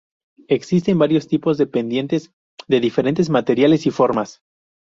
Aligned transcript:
Existen 0.47 0.97
varios 0.97 1.27
tipos 1.27 1.59
de 1.59 1.67
pendientes, 1.67 2.33
de 2.67 2.79
diferentes 2.79 3.29
materiales 3.29 3.85
y 3.85 3.91
formas. 3.91 4.41